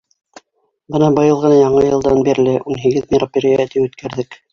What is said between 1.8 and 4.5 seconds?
йылдан бирле ун һигеҙ мероприятие үткәрҙек.